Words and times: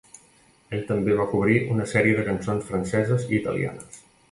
Ell 0.77 0.81
també 0.91 1.17
va 1.19 1.27
cobrir 1.33 1.59
una 1.75 1.87
sèrie 1.93 2.17
de 2.21 2.25
cançons 2.31 2.67
franceses 2.73 3.31
i 3.31 3.39
italianes. 3.45 4.05